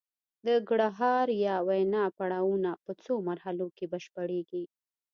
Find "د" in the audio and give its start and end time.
0.45-0.47